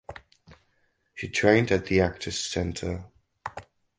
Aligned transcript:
She 1.13 1.29
trained 1.29 1.71
at 1.71 1.85
the 1.85 2.01
Actors 2.01 2.39
Center. 2.39 3.05